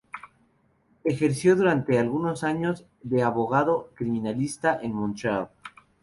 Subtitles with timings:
[1.03, 5.49] Ejerció durante algunos años de abogado criminalista en Montreal.